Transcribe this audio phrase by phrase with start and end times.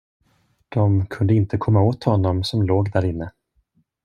[0.69, 3.31] De kunde inte komma åt honom som låg därinne.